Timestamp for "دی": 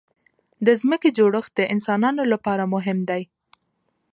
3.09-3.21